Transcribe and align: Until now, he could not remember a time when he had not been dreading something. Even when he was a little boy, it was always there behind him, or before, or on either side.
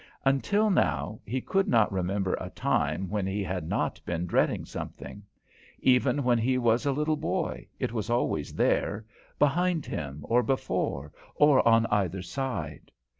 Until 0.25 0.71
now, 0.71 1.19
he 1.27 1.41
could 1.41 1.67
not 1.67 1.91
remember 1.93 2.33
a 2.39 2.49
time 2.49 3.07
when 3.07 3.27
he 3.27 3.43
had 3.43 3.69
not 3.69 4.01
been 4.03 4.25
dreading 4.25 4.65
something. 4.65 5.21
Even 5.77 6.23
when 6.23 6.39
he 6.39 6.57
was 6.57 6.87
a 6.87 6.91
little 6.91 7.17
boy, 7.17 7.67
it 7.77 7.91
was 7.93 8.09
always 8.09 8.55
there 8.55 9.05
behind 9.37 9.85
him, 9.85 10.21
or 10.27 10.41
before, 10.41 11.11
or 11.35 11.67
on 11.67 11.85
either 11.91 12.23
side. 12.23 12.89